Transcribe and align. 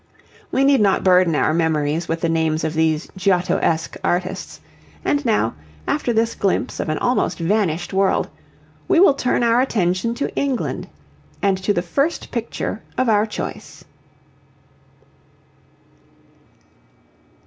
We 0.51 0.63
need 0.63 0.81
not 0.81 1.03
burden 1.03 1.35
our 1.35 1.53
memories 1.53 2.07
with 2.07 2.21
the 2.21 2.27
names 2.27 2.63
of 2.63 2.73
these 2.73 3.05
'Giottesque' 3.15 3.97
artists; 4.03 4.59
and 5.05 5.23
now, 5.23 5.53
after 5.87 6.11
this 6.11 6.33
glimpse 6.33 6.79
of 6.79 6.89
an 6.89 6.97
almost 6.97 7.37
vanished 7.37 7.93
world, 7.93 8.27
we 8.87 8.99
will 8.99 9.13
turn 9.13 9.43
our 9.43 9.61
attention 9.61 10.15
to 10.15 10.33
England 10.35 10.87
and 11.39 11.55
to 11.59 11.71
the 11.71 11.83
first 11.83 12.31
picture 12.31 12.81
of 12.97 13.09
our 13.09 13.27
choice. 13.27 13.83